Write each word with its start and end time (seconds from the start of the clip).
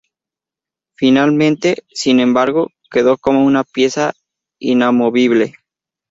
Finalmente, 0.95 1.83
sin 1.93 2.19
embargo, 2.21 2.71
quedó 2.89 3.19
como 3.19 3.45
una 3.45 3.63
pieza 3.63 4.13
inamovible. 4.59 5.53